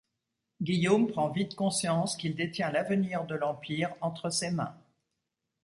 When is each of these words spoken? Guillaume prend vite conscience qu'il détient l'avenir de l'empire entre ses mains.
Guillaume 0.63 1.05
prend 1.05 1.29
vite 1.29 1.53
conscience 1.55 2.17
qu'il 2.17 2.33
détient 2.33 2.71
l'avenir 2.71 3.23
de 3.25 3.35
l'empire 3.35 3.93
entre 4.01 4.31
ses 4.31 4.49
mains. 4.49 4.75